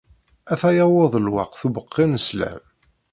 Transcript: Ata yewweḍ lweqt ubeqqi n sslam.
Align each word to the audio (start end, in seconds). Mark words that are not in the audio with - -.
Ata 0.51 0.69
yewweḍ 0.75 1.13
lweqt 1.19 1.61
ubeqqi 1.67 2.03
n 2.05 2.13
sslam. 2.27 2.63